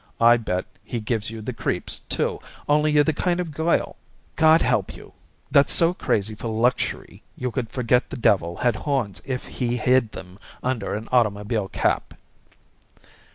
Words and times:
I 0.19 0.37
bet 0.37 0.65
he 0.83 0.99
gives 0.99 1.29
you 1.29 1.43
the 1.43 1.53
creeps, 1.53 1.99
too, 1.99 2.39
only 2.67 2.91
you're 2.91 3.03
the 3.03 3.13
kind 3.13 3.39
of 3.39 3.49
a 3.49 3.51
girl, 3.51 3.97
God 4.35 4.63
help 4.63 4.95
you, 4.97 5.13
that's 5.51 5.71
so 5.71 5.93
crazy 5.93 6.33
for 6.33 6.47
luxury 6.47 7.21
you 7.35 7.51
could 7.51 7.69
forget 7.69 8.09
the 8.09 8.17
devil 8.17 8.57
had 8.65 8.77
horns 8.77 9.21
if 9.25 9.45
he 9.45 9.77
hid 9.77 10.17
'em 10.17 10.39
under 10.63 10.95
a 10.95 11.03
automobile 11.11 11.69
cap." 11.69 12.15